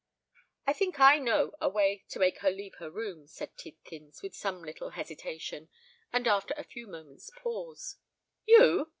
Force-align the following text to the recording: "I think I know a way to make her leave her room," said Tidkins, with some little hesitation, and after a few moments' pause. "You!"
"I 0.65 0.73
think 0.73 0.99
I 0.99 1.19
know 1.19 1.53
a 1.61 1.69
way 1.69 2.03
to 2.09 2.17
make 2.17 2.39
her 2.39 2.49
leave 2.49 2.73
her 2.79 2.89
room," 2.89 3.27
said 3.27 3.55
Tidkins, 3.55 4.23
with 4.23 4.35
some 4.35 4.63
little 4.63 4.89
hesitation, 4.89 5.69
and 6.11 6.27
after 6.27 6.55
a 6.57 6.63
few 6.63 6.87
moments' 6.87 7.29
pause. 7.37 7.97
"You!" 8.47 8.89